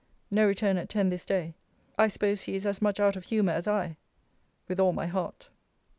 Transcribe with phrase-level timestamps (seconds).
[0.31, 1.53] No return at ten this day.
[1.95, 3.97] I suppose he is as much out of humour as I.
[4.67, 5.49] With all my heart.